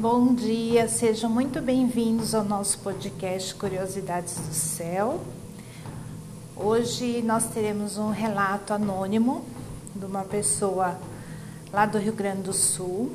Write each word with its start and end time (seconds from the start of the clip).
Bom 0.00 0.32
dia, 0.32 0.86
sejam 0.86 1.28
muito 1.28 1.60
bem-vindos 1.60 2.32
ao 2.32 2.44
nosso 2.44 2.78
podcast 2.78 3.52
Curiosidades 3.56 4.36
do 4.36 4.54
Céu. 4.54 5.20
Hoje 6.54 7.20
nós 7.22 7.48
teremos 7.48 7.98
um 7.98 8.10
relato 8.10 8.72
anônimo 8.72 9.44
de 9.96 10.04
uma 10.04 10.22
pessoa 10.22 10.96
lá 11.72 11.84
do 11.84 11.98
Rio 11.98 12.12
Grande 12.12 12.42
do 12.42 12.52
Sul. 12.52 13.10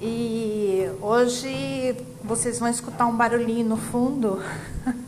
E 0.00 0.88
hoje 1.02 1.94
vocês 2.24 2.58
vão 2.58 2.70
escutar 2.70 3.04
um 3.04 3.14
barulhinho 3.14 3.68
no 3.68 3.76
fundo, 3.76 4.42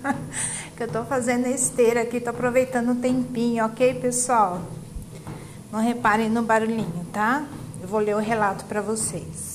que 0.77 0.83
eu 0.83 0.89
tô 0.89 1.03
fazendo 1.05 1.47
esteira 1.47 2.03
aqui, 2.03 2.21
tô 2.21 2.29
aproveitando 2.29 2.91
o 2.91 2.97
tempinho, 2.97 3.65
ok, 3.65 3.95
pessoal? 3.95 4.61
Não 5.73 5.81
reparem 5.81 6.29
no 6.29 6.43
barulhinho, 6.43 7.07
tá? 7.11 7.47
Eu 7.81 7.89
vou 7.89 8.01
ler 8.01 8.15
o 8.15 8.21
relato 8.21 8.67
para 8.67 8.83
vocês. 8.83 9.50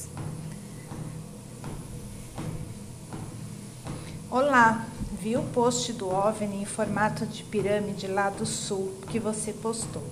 Olá, 4.37 4.85
vi 5.17 5.37
o 5.37 5.43
post 5.43 5.93
do 5.93 6.09
OVNI 6.09 6.63
em 6.63 6.65
formato 6.65 7.25
de 7.25 7.41
pirâmide 7.41 8.05
lá 8.05 8.29
do 8.29 8.45
sul 8.45 8.91
que 9.09 9.17
você 9.17 9.53
postou. 9.53 10.03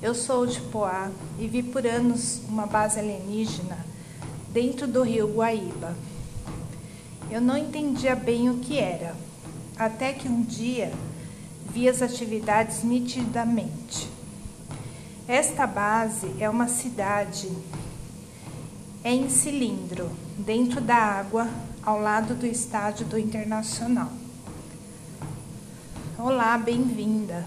Eu 0.00 0.14
sou 0.14 0.46
de 0.46 0.60
Poá 0.60 1.10
e 1.36 1.48
vi 1.48 1.60
por 1.60 1.84
anos 1.84 2.42
uma 2.48 2.64
base 2.64 3.00
alienígena 3.00 3.76
dentro 4.52 4.86
do 4.86 5.02
rio 5.02 5.34
Guaíba. 5.34 5.96
Eu 7.28 7.40
não 7.40 7.56
entendia 7.56 8.14
bem 8.14 8.48
o 8.48 8.58
que 8.58 8.78
era, 8.78 9.16
até 9.76 10.12
que 10.12 10.28
um 10.28 10.42
dia 10.42 10.92
vi 11.68 11.88
as 11.88 12.02
atividades 12.02 12.84
nitidamente. 12.84 14.08
Esta 15.26 15.66
base 15.66 16.36
é 16.38 16.48
uma 16.48 16.68
cidade 16.68 17.50
é 19.02 19.12
em 19.12 19.28
cilindro, 19.28 20.08
dentro 20.38 20.80
da 20.80 20.94
água, 20.94 21.48
ao 21.82 21.98
lado 21.98 22.34
do 22.34 22.46
estádio 22.46 23.06
do 23.06 23.18
Internacional. 23.18 24.12
Olá, 26.18 26.58
bem-vinda. 26.58 27.46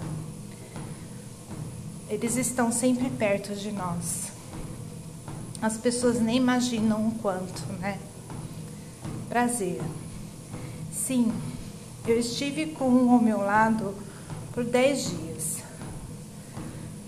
Eles 2.10 2.36
estão 2.36 2.72
sempre 2.72 3.12
perto 3.12 3.54
de 3.54 3.72
nós. 3.72 4.32
As 5.62 5.78
pessoas 5.78 6.20
nem 6.20 6.38
imaginam 6.38 7.08
o 7.08 7.12
quanto, 7.20 7.62
né? 7.80 8.00
Prazer. 9.30 9.80
Sim, 10.92 11.32
eu 12.08 12.20
estive 12.20 12.68
com 12.68 12.90
um 12.90 13.12
ao 13.12 13.22
meu 13.22 13.38
lado 13.38 13.94
por 14.52 14.64
dez 14.64 15.12
dias. 15.12 15.58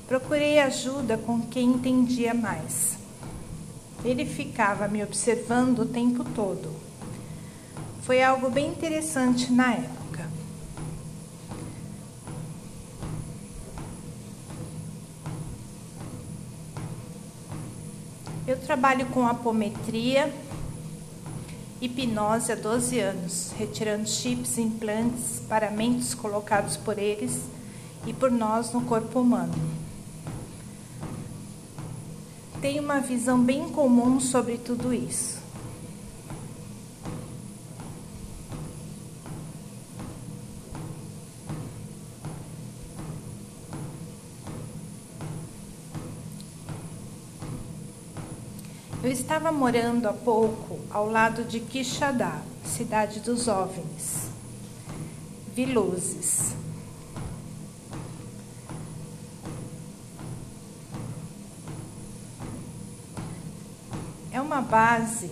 Procurei 0.08 0.60
ajuda 0.60 1.18
com 1.18 1.42
quem 1.42 1.72
entendia 1.72 2.36
mais. 2.36 2.98
Ele 4.04 4.26
ficava 4.28 4.88
me 4.88 5.04
observando 5.04 5.80
o 5.80 5.86
tempo 5.86 6.24
todo 6.24 6.85
foi 8.06 8.22
algo 8.22 8.52
bem 8.52 8.68
interessante 8.68 9.52
na 9.52 9.74
época. 9.74 10.30
Eu 18.48 18.60
trabalho 18.60 19.08
com 19.08 19.28
apometria, 19.28 20.32
hipnose 21.82 22.52
há 22.52 22.56
12 22.56 23.00
anos, 23.00 23.52
retirando 23.58 24.08
chips, 24.08 24.60
implantes, 24.60 25.42
paramentos 25.50 26.14
colocados 26.14 26.78
por 26.78 27.00
eles 27.00 27.42
e 28.06 28.14
por 28.14 28.30
nós 28.30 28.72
no 28.72 28.82
corpo 28.82 29.22
humano. 29.22 29.56
Tenho 32.62 32.84
uma 32.84 33.00
visão 33.00 33.42
bem 33.42 33.68
comum 33.70 34.20
sobre 34.20 34.60
tudo 34.60 34.94
isso. 34.94 35.45
Eu 49.06 49.12
estava 49.12 49.52
morando 49.52 50.08
há 50.08 50.14
pouco 50.14 50.80
ao 50.90 51.08
lado 51.08 51.44
de 51.44 51.60
Quixadá, 51.60 52.42
cidade 52.66 53.20
dos 53.20 53.48
OVNIs. 53.48 54.32
Vi 55.54 55.68
luzes. 55.68 56.56
É 64.32 64.42
uma 64.42 64.60
base. 64.60 65.30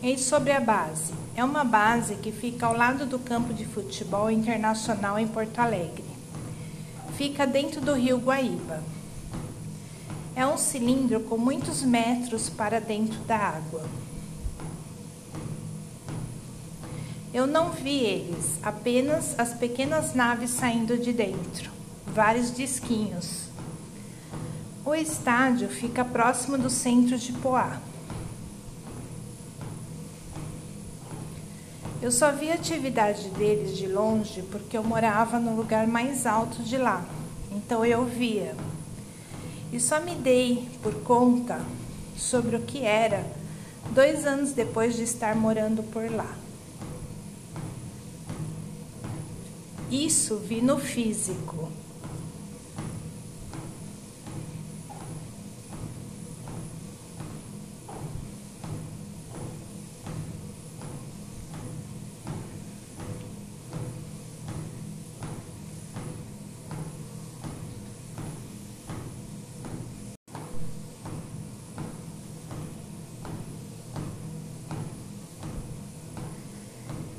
E 0.00 0.16
sobre 0.16 0.52
a 0.52 0.60
base? 0.60 1.12
É 1.34 1.42
uma 1.42 1.64
base 1.64 2.14
que 2.14 2.30
fica 2.30 2.66
ao 2.66 2.76
lado 2.76 3.06
do 3.06 3.18
campo 3.18 3.52
de 3.52 3.64
futebol 3.64 4.30
internacional 4.30 5.18
em 5.18 5.26
Porto 5.26 5.58
Alegre. 5.58 6.04
Fica 7.16 7.44
dentro 7.44 7.80
do 7.80 7.94
rio 7.94 8.18
Guaíba. 8.18 8.95
É 10.36 10.46
um 10.46 10.58
cilindro 10.58 11.20
com 11.20 11.38
muitos 11.38 11.82
metros 11.82 12.50
para 12.50 12.78
dentro 12.78 13.18
da 13.20 13.38
água. 13.38 13.86
Eu 17.32 17.46
não 17.46 17.70
vi 17.70 18.00
eles, 18.00 18.58
apenas 18.62 19.34
as 19.38 19.54
pequenas 19.54 20.14
naves 20.14 20.50
saindo 20.50 20.98
de 20.98 21.10
dentro, 21.10 21.70
vários 22.06 22.54
disquinhos. 22.54 23.46
O 24.84 24.94
estádio 24.94 25.70
fica 25.70 26.04
próximo 26.04 26.58
do 26.58 26.68
centro 26.68 27.16
de 27.16 27.32
Poá. 27.32 27.80
Eu 32.02 32.12
só 32.12 32.30
vi 32.30 32.50
a 32.50 32.54
atividade 32.56 33.30
deles 33.30 33.74
de 33.74 33.86
longe 33.86 34.42
porque 34.52 34.76
eu 34.76 34.84
morava 34.84 35.40
no 35.40 35.56
lugar 35.56 35.86
mais 35.86 36.26
alto 36.26 36.62
de 36.62 36.76
lá, 36.76 37.02
então 37.50 37.86
eu 37.86 38.04
via 38.04 38.54
e 39.72 39.80
só 39.80 40.00
me 40.00 40.14
dei 40.14 40.68
por 40.82 40.94
conta 41.02 41.60
sobre 42.16 42.56
o 42.56 42.62
que 42.62 42.82
era 42.82 43.26
dois 43.90 44.26
anos 44.26 44.52
depois 44.52 44.96
de 44.96 45.02
estar 45.02 45.34
morando 45.34 45.82
por 45.82 46.10
lá. 46.10 46.36
Isso 49.90 50.36
vi 50.38 50.60
no 50.60 50.78
físico. 50.78 51.70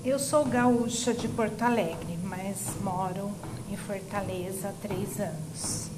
Eu 0.07 0.18
sou 0.19 0.45
gaúcha 0.45 1.13
de 1.13 1.28
Porto 1.28 1.63
Alegre, 1.63 2.18
mas 2.23 2.78
moro 2.81 3.29
em 3.69 3.75
Fortaleza 3.75 4.69
há 4.69 4.88
três 4.88 5.19
anos. 5.19 5.90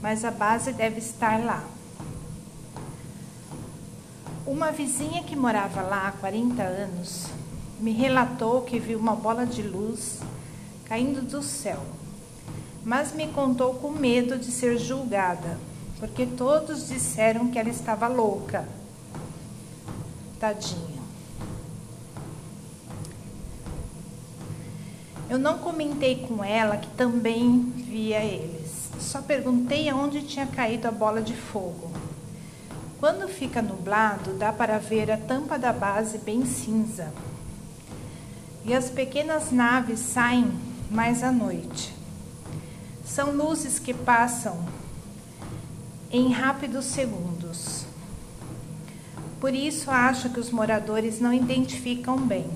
Mas 0.00 0.24
a 0.24 0.30
base 0.30 0.72
deve 0.72 0.98
estar 0.98 1.44
lá. 1.44 1.62
Uma 4.46 4.72
vizinha 4.72 5.22
que 5.24 5.36
morava 5.36 5.82
lá 5.82 6.08
há 6.08 6.12
40 6.12 6.62
anos 6.62 7.26
me 7.78 7.92
relatou 7.92 8.62
que 8.62 8.80
viu 8.80 8.98
uma 8.98 9.14
bola 9.14 9.44
de 9.44 9.60
luz 9.60 10.20
caindo 10.86 11.20
do 11.20 11.42
céu, 11.42 11.84
mas 12.82 13.12
me 13.12 13.28
contou 13.28 13.74
com 13.74 13.90
medo 13.90 14.38
de 14.38 14.50
ser 14.50 14.78
julgada, 14.78 15.58
porque 16.00 16.24
todos 16.24 16.88
disseram 16.88 17.50
que 17.50 17.58
ela 17.58 17.68
estava 17.68 18.08
louca. 18.08 18.66
Tadinha. 20.40 20.93
Eu 25.34 25.38
não 25.40 25.58
comentei 25.58 26.24
com 26.28 26.44
ela 26.44 26.76
que 26.76 26.86
também 26.90 27.60
via 27.76 28.22
eles. 28.22 28.70
Só 29.00 29.20
perguntei 29.20 29.88
aonde 29.88 30.22
tinha 30.22 30.46
caído 30.46 30.86
a 30.86 30.92
bola 30.92 31.20
de 31.20 31.34
fogo. 31.34 31.90
Quando 33.00 33.26
fica 33.26 33.60
nublado, 33.60 34.34
dá 34.34 34.52
para 34.52 34.78
ver 34.78 35.10
a 35.10 35.16
tampa 35.16 35.58
da 35.58 35.72
base 35.72 36.18
bem 36.18 36.46
cinza. 36.46 37.12
E 38.64 38.72
as 38.72 38.88
pequenas 38.88 39.50
naves 39.50 39.98
saem 39.98 40.52
mais 40.88 41.24
à 41.24 41.32
noite. 41.32 41.92
São 43.04 43.32
luzes 43.32 43.80
que 43.80 43.92
passam 43.92 44.64
em 46.12 46.30
rápidos 46.30 46.84
segundos. 46.84 47.86
Por 49.40 49.52
isso 49.52 49.90
acho 49.90 50.30
que 50.30 50.38
os 50.38 50.52
moradores 50.52 51.18
não 51.18 51.34
identificam 51.34 52.18
bem. 52.18 52.48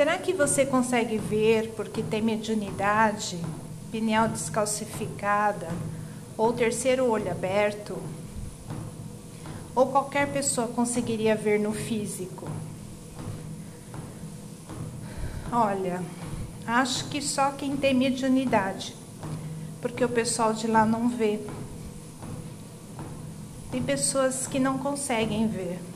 Será 0.00 0.16
que 0.16 0.32
você 0.32 0.64
consegue 0.64 1.18
ver 1.18 1.74
porque 1.76 2.02
tem 2.02 2.22
mediunidade 2.22 3.38
pineal 3.92 4.28
descalcificada 4.28 5.68
ou 6.38 6.54
terceiro 6.54 7.04
olho 7.04 7.30
aberto, 7.30 7.98
ou 9.74 9.88
qualquer 9.88 10.32
pessoa 10.32 10.68
conseguiria 10.68 11.36
ver 11.36 11.60
no 11.60 11.74
físico? 11.74 12.48
Olha, 15.52 16.02
acho 16.66 17.04
que 17.10 17.20
só 17.20 17.50
quem 17.50 17.76
tem 17.76 17.92
mediunidade, 17.92 18.96
porque 19.82 20.02
o 20.02 20.08
pessoal 20.08 20.54
de 20.54 20.66
lá 20.66 20.86
não 20.86 21.10
vê. 21.10 21.40
Tem 23.70 23.82
pessoas 23.82 24.46
que 24.46 24.58
não 24.58 24.78
conseguem 24.78 25.46
ver. 25.46 25.89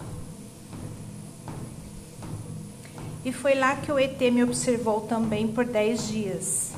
E 3.24 3.32
foi 3.32 3.54
lá 3.54 3.76
que 3.76 3.90
o 3.90 3.98
ET 3.98 4.20
me 4.20 4.42
observou 4.42 5.00
também 5.02 5.48
por 5.48 5.64
dez 5.64 6.08
dias. 6.08 6.72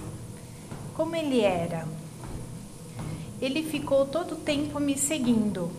Como 0.94 1.16
ele 1.16 1.40
era? 1.40 1.86
Ele 3.40 3.62
ficou 3.62 4.06
todo 4.06 4.32
o 4.32 4.36
tempo 4.36 4.78
me 4.78 4.96
seguindo. 4.96 5.70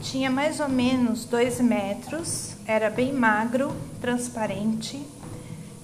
Tinha 0.00 0.30
mais 0.30 0.60
ou 0.60 0.68
menos 0.68 1.24
dois 1.24 1.60
metros, 1.60 2.54
era 2.66 2.90
bem 2.90 3.12
magro, 3.12 3.74
transparente 4.00 5.02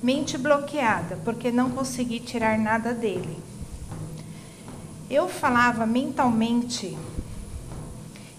mente 0.03 0.38
bloqueada, 0.38 1.19
porque 1.25 1.50
não 1.50 1.71
consegui 1.71 2.21
tirar 2.21 2.59
nada 2.59 2.94
dele. 2.94 3.38
Eu 5.11 5.29
falava 5.29 5.85
mentalmente 5.85 6.97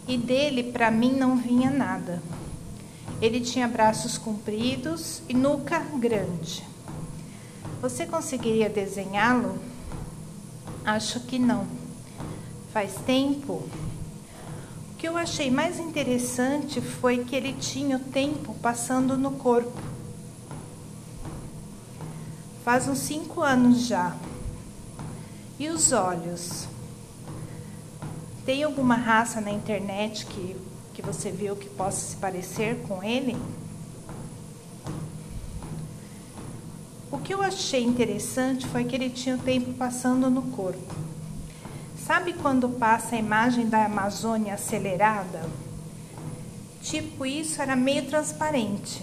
e 0.07 0.17
dele 0.17 0.63
para 0.63 0.89
mim 0.89 1.13
não 1.13 1.37
vinha 1.37 1.69
nada. 1.69 2.21
Ele 3.21 3.39
tinha 3.39 3.67
braços 3.67 4.17
compridos 4.17 5.21
e 5.29 5.33
nuca 5.33 5.79
grande. 5.99 6.65
Você 7.81 8.05
conseguiria 8.05 8.67
desenhá-lo? 8.67 9.59
Acho 10.83 11.19
que 11.21 11.37
não. 11.37 11.67
Faz 12.73 12.95
tempo. 13.05 13.53
O 14.91 14.95
que 14.97 15.07
eu 15.07 15.17
achei 15.17 15.51
mais 15.51 15.79
interessante 15.79 16.81
foi 16.81 17.23
que 17.23 17.35
ele 17.35 17.53
tinha 17.53 17.97
o 17.97 17.99
tempo 17.99 18.55
passando 18.55 19.15
no 19.15 19.31
corpo. 19.31 19.79
Faz 22.63 22.87
uns 22.87 22.99
cinco 22.99 23.41
anos 23.41 23.85
já. 23.85 24.15
E 25.59 25.69
os 25.69 25.91
olhos? 25.91 26.67
Tem 28.45 28.63
alguma 28.63 28.95
raça 28.95 29.39
na 29.39 29.51
internet 29.51 30.25
que, 30.25 30.55
que 30.93 31.01
você 31.01 31.31
viu 31.31 31.55
que 31.55 31.69
possa 31.69 32.11
se 32.11 32.15
parecer 32.17 32.77
com 32.87 33.03
ele? 33.03 33.37
O 37.11 37.17
que 37.17 37.33
eu 37.33 37.41
achei 37.41 37.83
interessante 37.83 38.67
foi 38.67 38.83
que 38.83 38.95
ele 38.95 39.09
tinha 39.09 39.35
o 39.35 39.39
tempo 39.39 39.73
passando 39.73 40.29
no 40.29 40.43
corpo. 40.43 40.95
Sabe 42.05 42.33
quando 42.33 42.67
passa 42.69 43.15
a 43.15 43.19
imagem 43.19 43.67
da 43.67 43.85
Amazônia 43.85 44.53
acelerada? 44.53 45.49
Tipo, 46.81 47.25
isso 47.25 47.61
era 47.61 47.75
meio 47.75 48.05
transparente 48.07 49.01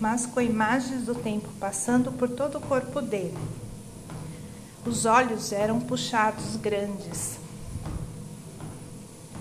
mas 0.00 0.24
com 0.24 0.40
imagens 0.40 1.04
do 1.04 1.14
tempo 1.14 1.48
passando 1.60 2.10
por 2.10 2.30
todo 2.30 2.56
o 2.56 2.60
corpo 2.60 3.02
dele. 3.02 3.36
Os 4.86 5.04
olhos 5.04 5.52
eram 5.52 5.78
puxados 5.78 6.56
grandes. 6.56 7.38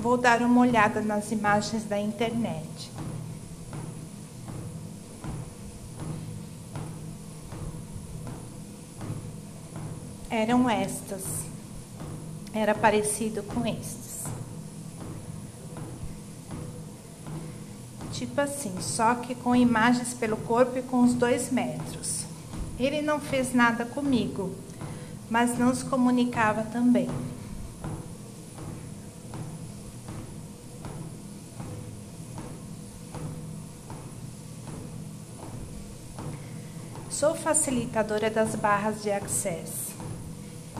Vou 0.01 0.18
dar 0.18 0.42
uma 0.42 0.62
olhada 0.62 1.01
nas 1.01 1.31
imagens 1.31 1.84
da 1.84 2.00
internet. 2.00 2.92
Eram 10.30 10.69
estas. 10.69 11.24
Era 12.54 12.74
parecido 12.74 13.44
com 13.44 13.66
estes. 13.66 14.10
tipo 18.19 18.42
assim, 18.42 18.75
só 18.81 19.16
que 19.16 19.34
com 19.34 19.56
imagens 19.56 20.13
pelo 20.13 20.36
corpo 20.36 20.78
e 20.78 20.81
com 20.81 21.04
os 21.04 21.13
dois 21.13 21.50
metros. 21.51 22.25
Ele 22.78 23.01
não 23.01 23.18
fez 23.18 23.54
nada 23.54 23.86
comigo, 23.86 24.54
mas 25.30 25.57
não 25.57 25.74
se 25.74 25.86
comunicava 25.86 26.63
também. 26.63 27.10
Sou 37.09 37.33
facilitadora 37.33 38.29
das 38.29 38.53
barras 38.53 39.01
de 39.01 39.11
Access. 39.11 39.95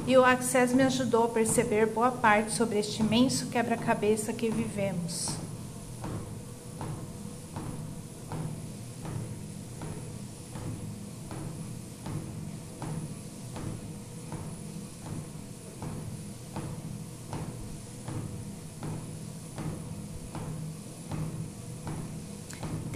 E 0.06 0.16
o 0.16 0.24
Access 0.24 0.76
me 0.76 0.84
ajudou 0.84 1.24
a 1.24 1.30
perceber 1.30 1.88
boa 1.88 2.12
parte 2.12 2.52
sobre 2.52 2.78
este 2.78 3.02
imenso 3.02 3.48
quebra-cabeça 3.48 4.32
que 4.32 4.48
vivemos. 4.48 5.39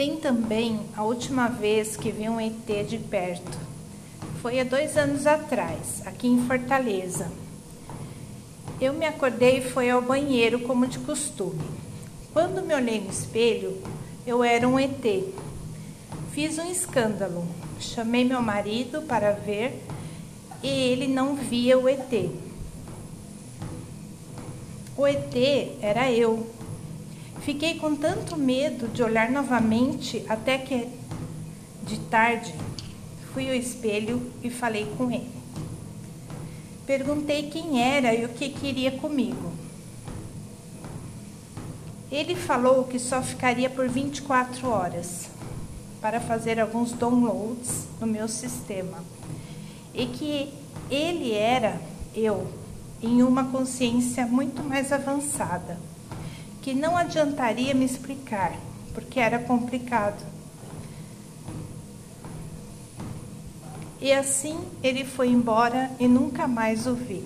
Tem 0.03 0.17
também 0.17 0.81
a 0.97 1.03
última 1.03 1.47
vez 1.47 1.95
que 1.95 2.11
vi 2.11 2.27
um 2.27 2.37
ET 2.37 2.85
de 2.85 2.97
perto. 2.97 3.57
Foi 4.41 4.59
há 4.59 4.65
dois 4.65 4.97
anos 4.97 5.25
atrás, 5.25 6.05
aqui 6.05 6.27
em 6.27 6.45
Fortaleza. 6.45 7.31
Eu 8.81 8.91
me 8.91 9.05
acordei 9.05 9.59
e 9.59 9.61
fui 9.61 9.89
ao 9.89 10.01
banheiro 10.01 10.59
como 10.59 10.87
de 10.87 10.99
costume. 10.99 11.63
Quando 12.33 12.61
me 12.61 12.75
olhei 12.75 12.99
no 12.99 13.09
espelho, 13.09 13.81
eu 14.27 14.43
era 14.43 14.67
um 14.67 14.77
ET. 14.77 15.23
Fiz 16.33 16.57
um 16.57 16.69
escândalo. 16.69 17.47
Chamei 17.79 18.25
meu 18.25 18.41
marido 18.41 19.03
para 19.03 19.31
ver 19.31 19.85
e 20.61 20.67
ele 20.67 21.07
não 21.07 21.33
via 21.33 21.79
o 21.79 21.87
ET. 21.87 22.29
O 24.97 25.07
ET 25.07 25.33
era 25.81 26.11
eu, 26.11 26.45
Fiquei 27.43 27.77
com 27.77 27.93
tanto 27.93 28.37
medo 28.37 28.87
de 28.87 29.03
olhar 29.03 29.29
novamente 29.29 30.23
até 30.29 30.57
que, 30.57 30.87
de 31.85 31.99
tarde, 32.09 32.55
fui 33.33 33.49
ao 33.49 33.53
espelho 33.53 34.31
e 34.41 34.49
falei 34.49 34.87
com 34.97 35.11
ele. 35.11 35.29
Perguntei 36.85 37.49
quem 37.49 37.81
era 37.81 38.15
e 38.15 38.23
o 38.23 38.29
que 38.29 38.47
queria 38.47 38.91
comigo. 38.91 39.51
Ele 42.09 42.33
falou 42.33 42.85
que 42.85 42.97
só 42.97 43.21
ficaria 43.21 43.69
por 43.69 43.89
24 43.89 44.69
horas 44.69 45.27
para 45.99 46.21
fazer 46.21 46.61
alguns 46.61 46.93
downloads 46.93 47.87
no 47.99 48.07
meu 48.07 48.29
sistema 48.29 49.03
e 49.93 50.05
que 50.05 50.53
ele 50.89 51.33
era 51.33 51.81
eu 52.15 52.47
em 53.01 53.21
uma 53.21 53.45
consciência 53.45 54.25
muito 54.25 54.63
mais 54.63 54.93
avançada 54.93 55.77
que 56.63 56.73
não 56.73 56.95
adiantaria 56.95 57.73
me 57.73 57.83
explicar, 57.83 58.57
porque 58.93 59.19
era 59.19 59.37
complicado. 59.37 60.23
E 63.99 64.13
assim 64.13 64.57
ele 64.81 65.03
foi 65.03 65.27
embora 65.27 65.91
e 65.99 66.07
nunca 66.07 66.47
mais 66.47 66.87
o 66.87 66.95
vi. 66.95 67.21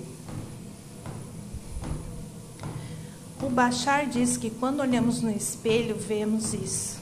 O 3.39 3.48
Bachar 3.48 4.08
diz 4.10 4.38
que 4.38 4.50
quando 4.50 4.79
olhamos 4.79 5.22
no 5.22 5.29
espelho 5.29 5.96
vemos 5.96 6.56
isso, 6.56 7.00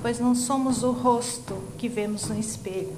pois 0.00 0.18
não 0.18 0.34
somos 0.34 0.82
o 0.82 0.90
rosto 0.90 1.54
que 1.76 1.86
vemos 1.86 2.28
no 2.28 2.38
espelho 2.38 2.96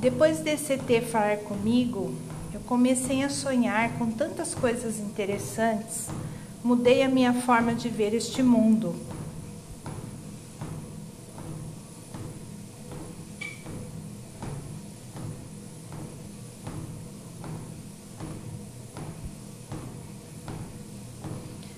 Depois 0.00 0.38
desse 0.38 0.72
ET 0.72 1.02
falar 1.10 1.36
comigo, 1.40 2.14
eu 2.54 2.60
comecei 2.60 3.22
a 3.22 3.28
sonhar 3.28 3.98
com 3.98 4.10
tantas 4.10 4.54
coisas 4.54 4.98
interessantes, 4.98 6.08
mudei 6.64 7.02
a 7.02 7.08
minha 7.08 7.34
forma 7.34 7.74
de 7.74 7.90
ver 7.90 8.14
este 8.14 8.42
mundo. 8.42 8.96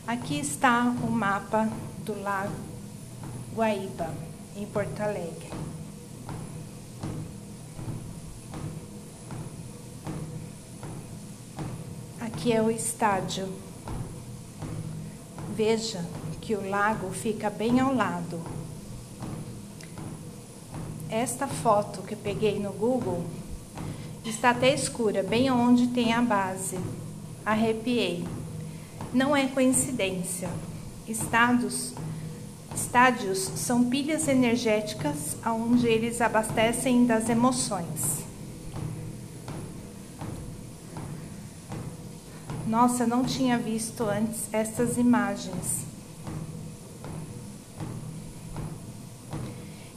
Aqui 0.06 0.38
está 0.38 0.94
o 1.02 1.10
mapa 1.10 1.68
do 2.04 2.22
Lago 2.22 2.52
Guaíba, 3.56 4.14
em 4.56 4.64
Porto 4.66 5.00
Alegre. 5.00 5.51
Aqui 12.42 12.52
é 12.52 12.61
o 12.61 12.72
estádio. 12.72 13.49
Veja 15.54 16.04
que 16.40 16.56
o 16.56 16.68
lago 16.68 17.08
fica 17.12 17.49
bem 17.49 17.78
ao 17.78 17.94
lado. 17.94 18.40
Esta 21.08 21.46
foto 21.46 22.02
que 22.02 22.16
peguei 22.16 22.58
no 22.58 22.72
Google 22.72 23.22
está 24.25 24.50
até 24.50 24.75
escura, 24.75 25.22
bem 25.22 25.52
onde 25.52 25.87
tem 25.87 26.12
a 26.12 26.20
base. 26.20 26.80
Arrepiei. 27.46 28.26
Não 29.14 29.37
é 29.37 29.46
coincidência. 29.46 30.50
Estados, 31.06 31.94
estádios 32.75 33.38
são 33.38 33.88
pilhas 33.88 34.26
energéticas 34.26 35.37
onde 35.46 35.87
eles 35.87 36.20
abastecem 36.20 37.06
das 37.06 37.28
emoções. 37.28 38.21
Nossa, 42.72 43.06
não 43.06 43.22
tinha 43.22 43.58
visto 43.58 44.02
antes 44.04 44.48
essas 44.50 44.96
imagens. 44.96 45.84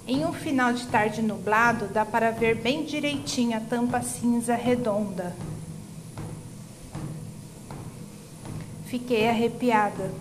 Em 0.05 0.25
um 0.25 0.34
final 0.34 0.74
de 0.74 0.86
tarde 0.88 1.22
nublado, 1.22 1.88
dá 1.88 2.03
para 2.05 2.32
ver 2.32 2.55
bem 2.55 2.84
direitinho 2.84 3.55
a 3.55 3.62
tampa 3.62 4.01
cinza 4.01 4.55
redonda. 4.55 5.34
Fiquei 8.88 9.29
arrepiada. 9.29 10.12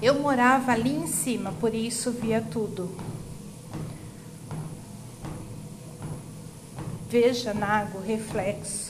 Eu 0.00 0.18
morava 0.18 0.72
ali 0.72 0.96
em 0.96 1.06
cima, 1.06 1.52
por 1.60 1.74
isso 1.74 2.10
via 2.10 2.40
tudo. 2.40 2.90
Veja 7.06 7.52
na 7.52 7.66
água 7.66 8.00
o 8.00 8.02
reflexo. 8.02 8.87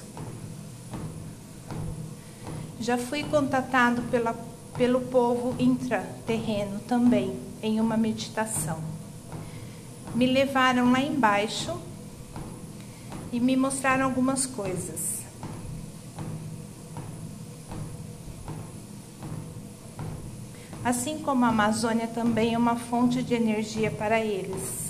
Já 2.89 2.97
fui 2.97 3.23
contatado 3.23 4.01
pela, 4.11 4.35
pelo 4.79 5.03
povo 5.03 5.55
intraterreno 5.59 6.81
também, 6.89 7.39
em 7.63 7.79
uma 7.83 7.99
meditação. 7.99 8.79
Me 10.15 10.25
levaram 10.25 10.91
lá 10.91 10.99
embaixo 10.99 11.79
e 13.31 13.39
me 13.39 13.55
mostraram 13.59 14.07
algumas 14.07 14.47
coisas. 14.47 15.19
Assim 20.83 21.19
como 21.19 21.45
a 21.45 21.49
Amazônia 21.49 22.07
também 22.07 22.55
é 22.55 22.59
uma 22.59 22.77
fonte 22.77 23.23
de 23.23 23.35
energia 23.35 23.91
para 23.91 24.19
eles. 24.19 24.89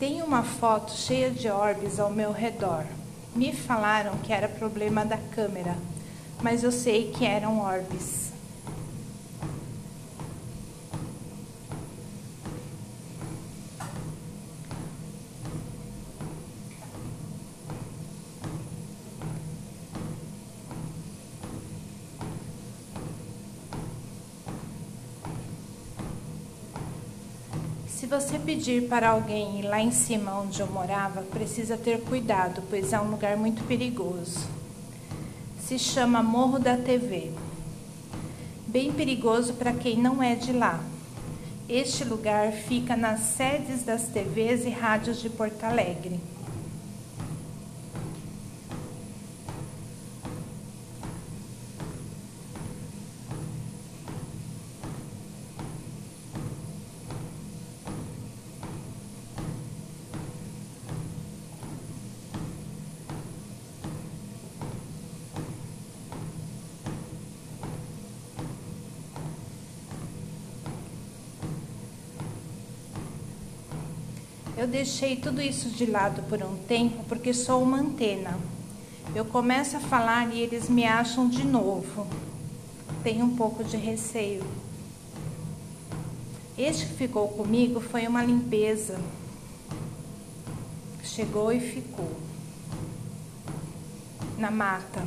Tem 0.00 0.19
uma 0.30 0.44
foto 0.44 0.92
cheia 0.92 1.28
de 1.28 1.48
orbes 1.50 1.98
ao 1.98 2.08
meu 2.08 2.30
redor. 2.30 2.84
Me 3.34 3.52
falaram 3.52 4.16
que 4.18 4.32
era 4.32 4.46
problema 4.46 5.04
da 5.04 5.16
câmera, 5.16 5.76
mas 6.40 6.62
eu 6.62 6.70
sei 6.70 7.10
que 7.10 7.26
eram 7.26 7.60
orbes. 7.60 8.30
Se 27.88 27.99
você 28.10 28.40
pedir 28.40 28.88
para 28.88 29.10
alguém 29.10 29.60
ir 29.60 29.62
lá 29.62 29.80
em 29.80 29.92
cima 29.92 30.40
onde 30.40 30.58
eu 30.58 30.66
morava, 30.66 31.22
precisa 31.22 31.76
ter 31.76 32.00
cuidado, 32.00 32.60
pois 32.68 32.92
é 32.92 33.00
um 33.00 33.08
lugar 33.08 33.36
muito 33.36 33.62
perigoso. 33.68 34.48
Se 35.60 35.78
chama 35.78 36.20
Morro 36.20 36.58
da 36.58 36.76
TV. 36.76 37.30
Bem 38.66 38.90
perigoso 38.92 39.52
para 39.52 39.72
quem 39.72 39.96
não 39.96 40.20
é 40.20 40.34
de 40.34 40.52
lá. 40.52 40.80
Este 41.68 42.02
lugar 42.02 42.50
fica 42.50 42.96
nas 42.96 43.20
sedes 43.20 43.84
das 43.84 44.08
TVs 44.08 44.64
e 44.64 44.70
rádios 44.70 45.20
de 45.20 45.30
Porto 45.30 45.62
Alegre. 45.62 46.18
Eu 74.60 74.66
deixei 74.66 75.16
tudo 75.16 75.40
isso 75.40 75.70
de 75.70 75.86
lado 75.86 76.22
por 76.24 76.42
um 76.42 76.54
tempo 76.54 77.02
porque 77.08 77.32
sou 77.32 77.62
uma 77.62 77.78
antena. 77.78 78.38
Eu 79.14 79.24
começo 79.24 79.78
a 79.78 79.80
falar 79.80 80.34
e 80.34 80.38
eles 80.38 80.68
me 80.68 80.84
acham 80.84 81.30
de 81.30 81.42
novo. 81.44 82.06
Tenho 83.02 83.24
um 83.24 83.34
pouco 83.34 83.64
de 83.64 83.78
receio. 83.78 84.44
Este 86.58 86.84
que 86.84 86.92
ficou 86.92 87.26
comigo 87.28 87.80
foi 87.80 88.06
uma 88.06 88.22
limpeza. 88.22 89.00
Chegou 91.02 91.50
e 91.50 91.58
ficou. 91.58 92.12
Na 94.36 94.50
mata. 94.50 95.02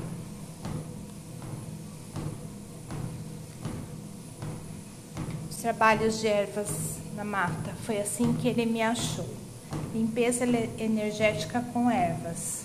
Os 5.47 5.57
trabalhos 5.57 6.19
de 6.19 6.25
ervas 6.25 6.71
na 7.15 7.23
mata. 7.23 7.75
Foi 7.85 7.99
assim 7.99 8.33
que 8.33 8.47
ele 8.47 8.65
me 8.65 8.81
achou. 8.81 9.42
Limpeza 9.93 10.43
energética 10.79 11.61
com 11.71 11.89
ervas. 11.89 12.63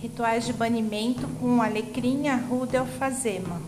Rituais 0.00 0.46
de 0.46 0.52
banimento 0.52 1.28
com 1.40 1.62
alecrim, 1.62 2.28
arruda 2.28 2.74
e 2.74 2.78
alfazema. 2.78 3.62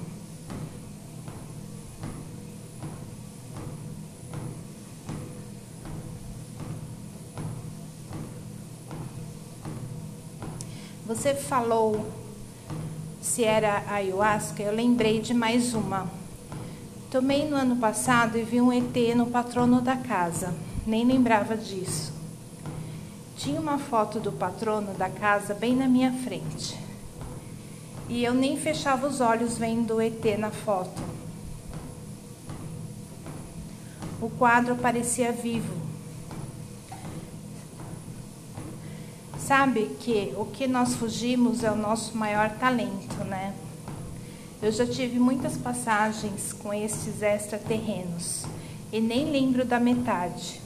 Você 11.07 11.35
falou 11.35 12.07
se 13.21 13.45
era 13.45 13.85
ayahuasca, 13.89 14.63
eu 14.63 14.73
lembrei 14.73 15.21
de 15.21 15.33
mais 15.33 15.75
uma. 15.75 16.20
Tomei 17.11 17.45
no 17.45 17.57
ano 17.57 17.75
passado 17.75 18.39
e 18.39 18.43
vi 18.45 18.61
um 18.61 18.73
ET 18.73 19.17
no 19.17 19.27
patrono 19.27 19.81
da 19.81 19.97
casa. 19.97 20.55
Nem 20.87 21.05
lembrava 21.05 21.57
disso. 21.57 22.13
Tinha 23.37 23.61
uma 23.61 23.79
foto 23.79 24.21
do 24.21 24.31
patrono 24.31 24.95
da 24.95 25.11
casa 25.11 25.53
bem 25.53 25.75
na 25.75 25.89
minha 25.89 26.13
frente. 26.13 26.79
E 28.09 28.23
eu 28.23 28.33
nem 28.33 28.57
fechava 28.57 29.09
os 29.09 29.21
olhos 29.21 29.59
vendo 29.59 29.97
o 29.97 30.01
ET 30.01 30.25
na 30.39 30.53
foto. 30.53 31.03
O 34.23 34.31
quadro 34.31 34.77
parecia 34.77 35.33
vivo. 35.33 35.75
Sabe 39.37 39.97
que 39.99 40.33
o 40.37 40.45
que 40.45 40.69
nós 40.69 40.95
fugimos 40.95 41.65
é 41.65 41.73
o 41.73 41.77
nosso 41.77 42.17
maior 42.17 42.51
talento, 42.51 43.25
né? 43.25 43.53
Eu 44.63 44.71
já 44.71 44.87
tive 44.87 45.19
muitas 45.19 45.57
passagens 45.57 46.53
com 46.53 46.73
esses 46.73 47.23
extraterrenos 47.23 48.45
e 48.93 49.01
nem 49.01 49.31
lembro 49.31 49.65
da 49.65 49.81
metade. 49.81 50.61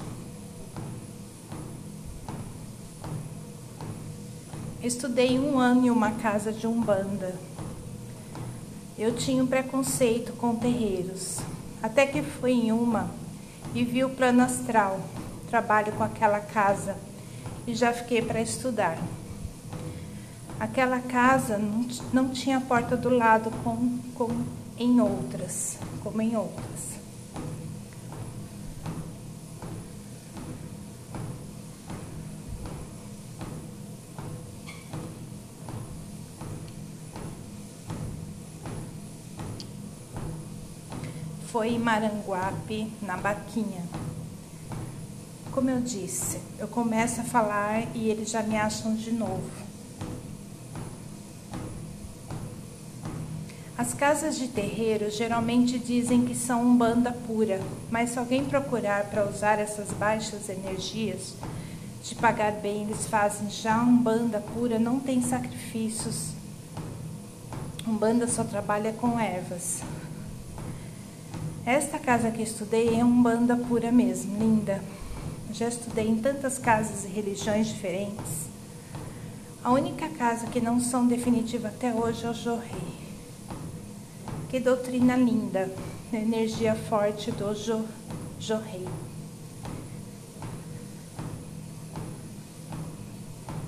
Estudei 4.83 5.39
um 5.39 5.61
ano 5.61 5.87
em 5.87 5.91
uma 5.91 6.11
casa 6.11 6.53
de 6.53 6.67
umbanda. 6.67 7.37
Eu 8.99 9.15
tinha 9.15 9.43
um 9.43 9.47
preconceito 9.47 10.33
com 10.33 10.57
terreiros, 10.57 11.39
até 11.81 12.05
que 12.05 12.21
fui 12.21 12.51
em 12.51 12.73
uma 12.73 13.09
e 13.77 13.85
vi 13.85 14.03
o 14.03 14.11
plano 14.11 14.43
astral. 14.43 15.01
Trabalho 15.49 15.93
com 15.93 16.03
aquela 16.03 16.41
casa 16.41 16.97
e 17.65 17.73
já 17.73 17.93
fiquei 17.93 18.21
para 18.21 18.43
estudar. 18.43 18.99
Aquela 20.59 21.01
casa 21.01 21.59
não, 21.59 21.87
não 22.13 22.29
tinha 22.31 22.61
porta 22.61 22.97
do 22.97 23.11
lado 23.11 23.51
como, 23.63 23.99
como 24.15 24.47
em 24.79 25.01
outras, 25.01 25.79
como 26.03 26.23
em 26.23 26.37
outras. 26.37 26.95
Foi 41.49 41.69
em 41.69 41.79
Maranguape, 41.79 42.93
na 43.01 43.17
Baquinha. 43.17 43.85
como 45.53 45.71
eu 45.71 45.81
disse, 45.81 46.41
eu 46.59 46.67
começo 46.67 47.21
a 47.21 47.25
falar 47.25 47.95
e 47.95 48.09
eles 48.09 48.29
já 48.29 48.43
me 48.43 48.57
acham 48.57 48.97
de 48.97 49.13
novo. 49.13 49.64
As 53.85 53.93
casas 53.93 54.39
de 54.39 54.49
terreiro 54.49 55.11
geralmente 55.11 55.79
dizem 55.79 56.25
que 56.25 56.35
são 56.35 56.63
umbanda 56.63 57.13
pura, 57.13 57.61
mas 57.91 58.09
se 58.09 58.19
alguém 58.19 58.43
procurar 58.43 59.11
para 59.11 59.29
usar 59.29 59.59
essas 59.59 59.91
baixas 59.91 60.49
energias, 60.49 61.35
de 62.03 62.15
pagar 62.15 62.53
bem, 62.53 62.85
eles 62.85 63.05
fazem 63.07 63.51
já 63.51 63.77
umbanda 63.83 64.41
pura, 64.41 64.79
não 64.79 64.99
tem 64.99 65.21
sacrifícios. 65.21 66.31
Umbanda 67.87 68.27
só 68.27 68.43
trabalha 68.43 68.91
com 68.95 69.21
ervas. 69.21 69.83
Esta 71.67 71.99
casa 71.99 72.31
que 72.31 72.41
estudei 72.41 72.99
é 72.99 73.05
umbanda 73.05 73.55
pura 73.55 73.93
mesmo, 73.93 74.39
linda. 74.39 74.83
Já 75.53 75.69
estudei 75.69 76.09
em 76.09 76.17
tantas 76.17 76.57
casas 76.57 77.05
e 77.05 77.09
religiões 77.09 77.67
diferentes. 77.67 78.47
A 79.63 79.71
única 79.71 80.09
casa 80.09 80.47
que 80.47 80.59
não 80.59 80.81
são 80.81 81.07
definitiva 81.07 81.69
até 81.69 81.93
hoje 81.93 82.25
é 82.25 82.31
o 82.31 82.33
Jorrei. 82.33 83.04
Que 84.55 84.61
doutrina 84.61 85.17
linda, 85.17 85.69
energia 86.13 86.77
forte 86.77 87.33
do 87.33 87.53
jo, 87.57 87.85
Jorrei. 88.39 88.87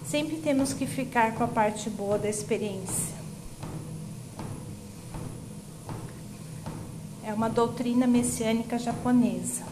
Sempre 0.09 0.37
temos 0.37 0.73
que 0.73 0.87
ficar 0.87 1.35
com 1.35 1.43
a 1.43 1.49
parte 1.49 1.90
boa 1.90 2.16
da 2.16 2.28
experiência. 2.28 3.16
É 7.25 7.35
uma 7.35 7.50
doutrina 7.50 8.07
messiânica 8.07 8.78
japonesa. 8.78 9.64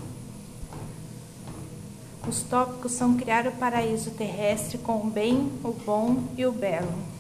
Os 2.27 2.43
tópicos 2.43 2.91
são 2.91 3.17
criar 3.17 3.47
o 3.47 3.53
paraíso 3.53 4.11
terrestre 4.11 4.79
com 4.79 4.97
o 4.97 5.09
bem, 5.09 5.49
o 5.63 5.71
bom 5.71 6.25
e 6.37 6.45
o 6.45 6.51
belo. 6.51 7.14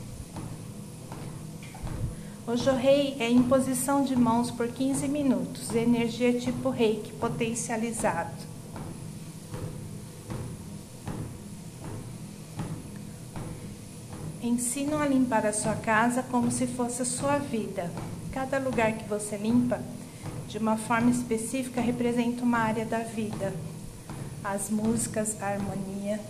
O 2.55 2.57
Jorrei 2.57 3.17
é 3.19 3.29
imposição 3.29 4.05
de 4.05 4.15
mãos 4.15 4.49
por 4.49 4.69
15 4.69 5.09
minutos, 5.09 5.75
energia 5.75 6.39
tipo 6.39 6.71
reiki 6.71 7.13
potencializado. 7.15 8.31
Ensinam 14.41 15.03
a 15.03 15.09
limpar 15.09 15.45
a 15.45 15.53
sua 15.53 15.75
casa 15.75 16.23
como 16.23 16.49
se 16.53 16.69
fosse 16.69 17.03
a 17.03 17.05
sua 17.05 17.39
vida. 17.39 17.91
Cada 18.31 18.61
lugar 18.61 18.93
que 18.93 19.09
você 19.09 19.37
limpa, 19.37 19.81
de 20.47 20.57
uma 20.57 20.77
forma 20.77 21.11
específica, 21.11 21.81
representa 21.81 22.45
uma 22.45 22.59
área 22.59 22.85
da 22.85 23.01
vida. 23.01 23.53
As 24.45 24.71
músicas, 24.71 25.37
a 25.43 25.47
harmonia, 25.47 26.21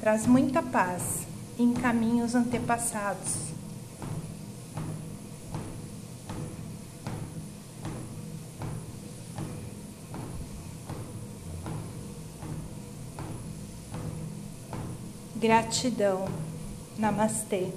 traz 0.00 0.26
muita 0.26 0.62
paz 0.62 1.26
em 1.58 1.74
caminhos 1.74 2.34
antepassados 2.34 3.45
Gratidão. 15.46 16.26
Namastê. 16.98 17.68